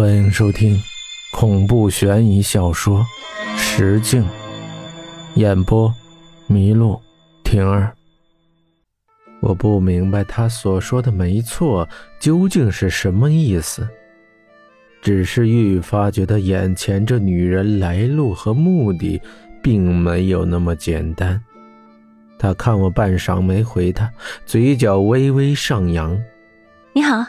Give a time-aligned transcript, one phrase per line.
[0.00, 0.82] 欢迎收听
[1.30, 3.06] 恐怖悬疑小说
[3.58, 4.22] 《石镜》，
[5.34, 5.94] 演播：
[6.48, 6.98] 麋鹿
[7.44, 7.94] 婷儿。
[9.40, 11.86] 我不明白他所说的没错
[12.18, 13.86] 究竟是什么意思，
[15.02, 19.20] 只是愈发觉得眼前这女人来路和目的
[19.62, 21.38] 并没有那么简单。
[22.38, 24.10] 他看我半晌没回他，
[24.46, 26.18] 嘴角微微上扬
[26.94, 27.22] ：“你好，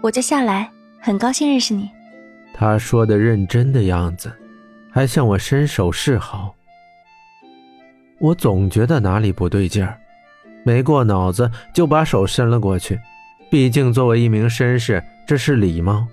[0.00, 0.70] 我叫夏来，
[1.00, 1.90] 很高兴认识你。”
[2.62, 4.32] 他说的认真的样子，
[4.92, 6.54] 还向我伸手示好。
[8.20, 9.98] 我总觉得哪里不对劲儿，
[10.64, 13.00] 没过脑子就把手伸了过去。
[13.50, 16.06] 毕竟作为一名绅士，这是礼貌。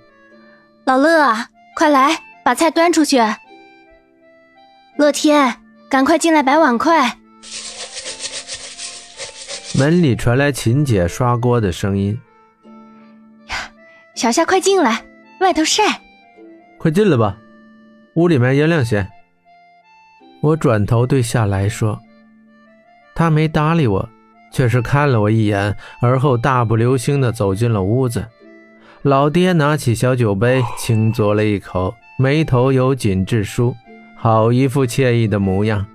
[0.86, 3.20] 老乐啊，快来把菜端出去。
[4.98, 5.56] 乐天，
[5.88, 7.16] 赶快进来摆碗筷。
[9.78, 12.20] 门里传来秦姐刷锅的声音。
[13.50, 13.56] 呀，
[14.16, 15.06] 小夏，快进来，
[15.42, 16.02] 外头晒。
[16.80, 17.38] 快进来吧，
[18.14, 19.06] 屋里面烟亮些。
[20.42, 22.00] 我转头对夏来说，
[23.14, 24.10] 他没搭理我，
[24.50, 28.26] 却是看了我一眼，而后大步流星地走进了屋子。
[29.02, 33.76] 老爹拿起小酒杯，轻嘬了一口，眉头有紧致舒，
[34.16, 35.86] 好一副惬意的模样。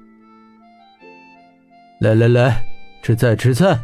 [1.98, 2.62] 来来来，
[3.02, 3.78] 吃菜吃菜。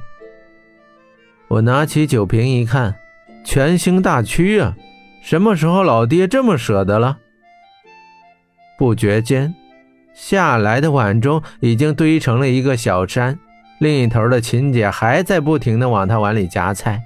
[1.49, 2.95] 我拿起酒瓶一看，
[3.43, 4.77] 全兴大曲啊！
[5.21, 7.19] 什么时候老爹这么舍得了？
[8.79, 9.55] 不觉间，
[10.15, 13.39] 下来的碗中已经堆成了一个小山，
[13.79, 17.03] 另一头的秦姐还在不停的往他碗里夹菜。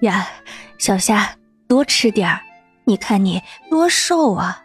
[0.00, 0.26] 呀，
[0.78, 1.34] 小夏，
[1.66, 2.40] 多吃点儿，
[2.84, 4.62] 你看你多瘦啊！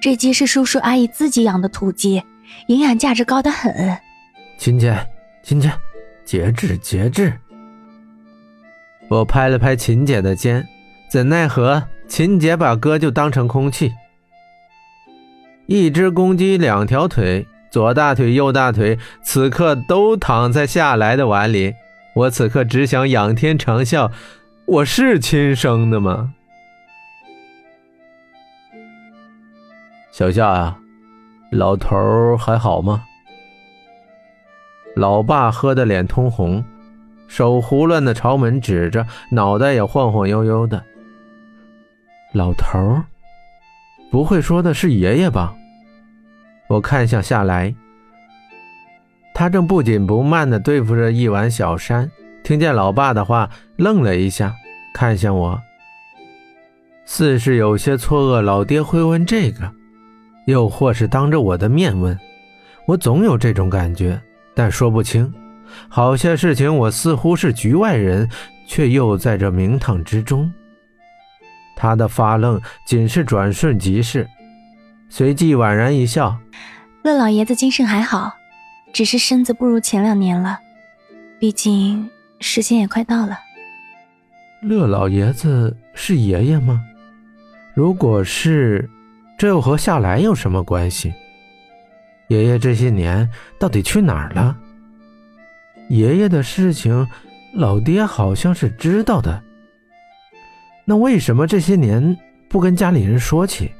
[0.00, 2.22] 这鸡是叔叔阿姨自己养的土鸡，
[2.66, 3.96] 营养价值高得很。
[4.58, 4.98] 秦姐，
[5.44, 5.72] 秦姐，
[6.24, 7.32] 节制节制！
[9.08, 10.66] 我拍了拍秦姐的肩，
[11.08, 11.82] 怎奈何。
[12.12, 13.90] 秦姐把哥就当成空气，
[15.64, 21.72] 一只公鸡两条腿，左大腿右大腿，此刻都躺在下来的碗里。
[22.14, 24.10] 我此刻只想仰天长啸：
[24.66, 26.34] 我是亲生的吗？
[30.10, 30.78] 小夏啊，
[31.50, 33.04] 老头还好吗？
[34.96, 36.62] 老爸喝得脸通红，
[37.26, 40.84] 手胡乱的朝门指着，脑袋也晃晃悠悠的。
[42.32, 43.04] 老头儿，
[44.10, 45.54] 不会说的是爷爷吧？
[46.68, 47.74] 我看向夏来，
[49.34, 52.10] 他正不紧不慢地对付着一碗小山。
[52.42, 54.54] 听见老爸的话，愣了一下，
[54.94, 55.60] 看向我，
[57.04, 58.40] 似是有些错愕。
[58.40, 59.70] 老爹会问这个，
[60.46, 62.18] 又或是当着我的面问？
[62.86, 64.20] 我总有这种感觉，
[64.54, 65.32] 但说不清。
[65.88, 68.28] 好些事情，我似乎是局外人，
[68.66, 70.52] 却又在这名堂之中。
[71.76, 74.28] 他的发愣仅是转瞬即逝，
[75.08, 76.36] 随即宛然一笑
[77.02, 78.32] ：“乐老爷子精神还好，
[78.92, 80.58] 只是身子不如前两年了。
[81.38, 82.08] 毕竟
[82.40, 83.38] 时间也快到了。”
[84.62, 86.80] 乐老爷子是爷爷吗？
[87.74, 88.88] 如果是，
[89.36, 91.12] 这又和夏来有什么关系？
[92.28, 93.28] 爷爷这些年
[93.58, 94.56] 到底去哪儿了？
[95.88, 97.06] 爷爷的事情，
[97.54, 99.42] 老爹好像是知道的。
[100.84, 102.16] 那为什么这些年
[102.48, 103.70] 不跟家里人说起？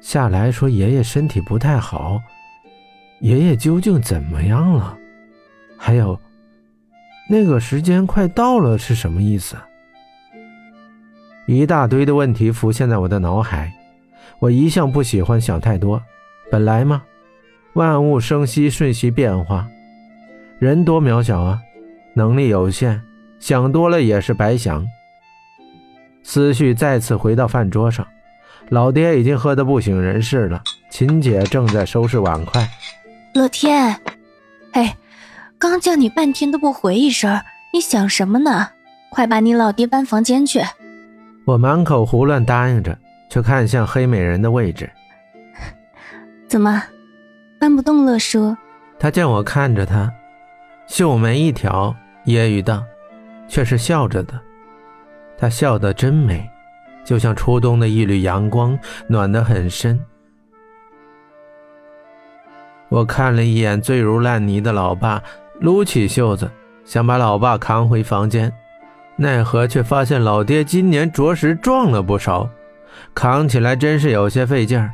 [0.00, 2.20] 夏来说爷爷身体不太好，
[3.20, 4.96] 爷爷究竟怎么样了？
[5.76, 6.18] 还有，
[7.28, 9.56] 那个时间快到了是什么意思？
[11.46, 13.72] 一大堆的问题浮现在我的脑海。
[14.40, 16.00] 我一向不喜欢想太多，
[16.48, 17.02] 本来嘛，
[17.72, 19.68] 万物生息，瞬息变化，
[20.60, 21.60] 人多渺小啊，
[22.14, 23.02] 能力有限，
[23.40, 24.86] 想多了也是白想。
[26.28, 28.06] 思绪再次回到饭桌上，
[28.68, 30.62] 老爹已经喝得不省人事了。
[30.90, 32.68] 秦姐正在收拾碗筷。
[33.32, 33.98] 乐天，
[34.72, 34.94] 哎，
[35.58, 37.40] 刚叫你半天都不回一声，
[37.72, 38.68] 你想什么呢？
[39.08, 40.60] 快把你老爹搬房间去。
[41.46, 42.98] 我满口胡乱答应着，
[43.30, 44.90] 却看向黑美人的位置。
[46.46, 46.82] 怎么，
[47.58, 48.04] 搬不动？
[48.04, 48.54] 乐叔。
[48.98, 50.12] 他见我看着他，
[50.88, 52.84] 秀眉一挑，揶揄道
[53.48, 54.38] ：“却是笑着的。”
[55.38, 56.50] 他笑得真美，
[57.04, 58.76] 就像初冬的一缕阳光，
[59.06, 59.98] 暖得很深。
[62.88, 65.22] 我看了一眼醉如烂泥的老爸，
[65.60, 66.50] 撸起袖子
[66.84, 68.52] 想把老爸扛回房间，
[69.14, 72.50] 奈何却发现老爹今年着实壮了不少，
[73.14, 74.90] 扛起来真是有些费劲儿。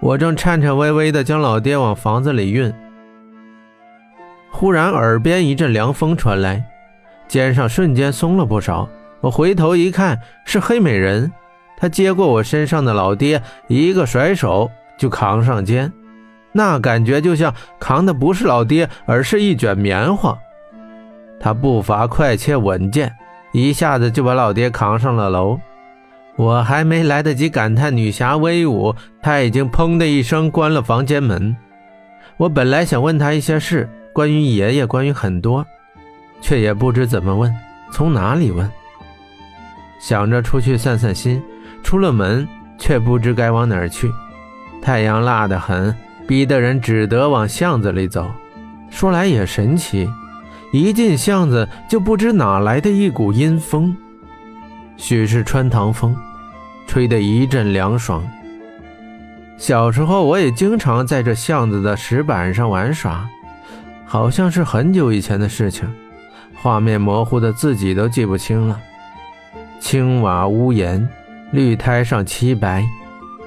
[0.00, 2.72] 我正颤颤巍巍地将老爹往房子里运，
[4.50, 6.62] 忽然耳边一阵凉风传来，
[7.26, 8.88] 肩上瞬间松了不少。
[9.20, 11.32] 我回头一看，是黑美人，
[11.76, 15.92] 他接过我身上的老爹，一个甩手就扛上肩，
[16.52, 20.38] 那感觉就像扛的不是老爹，而是一卷棉花。
[21.40, 23.12] 他步伐快且稳健，
[23.52, 25.58] 一下子就把老爹扛上了楼。
[26.36, 31.56] 我还没来得及感叹女侠威武，他已经砰的一声关了房间门。
[32.36, 35.66] 我本来想问他一些事，关于爷爷，关于很多，
[36.40, 37.52] 却也不知怎么问，
[37.92, 38.70] 从哪里问。
[39.98, 41.42] 想着出去散散心，
[41.82, 42.46] 出了门
[42.78, 44.10] 却不知该往哪儿去。
[44.80, 45.94] 太阳辣得很，
[46.26, 48.30] 逼得人只得往巷子里走。
[48.90, 50.08] 说来也神奇。
[50.70, 53.96] 一进巷子，就不知哪来的一股阴风，
[54.98, 56.14] 许是穿堂风，
[56.86, 58.22] 吹得一阵凉爽。
[59.56, 63.26] 小时候，我也经常在这巷子的石板上玩耍，
[64.04, 65.88] 好像是很久以前的事情，
[66.54, 68.78] 画面模糊的自己都记不清了。
[69.80, 71.08] 青瓦屋檐，
[71.52, 72.84] 绿苔上漆白，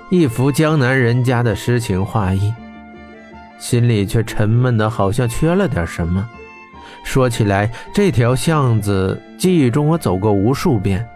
[0.10, 2.54] 一幅江南人家的诗情画意，
[3.60, 6.28] 心里却沉闷的，好像缺了点什么。
[7.04, 11.08] 说起来，这条巷子，记忆中我走过无数遍，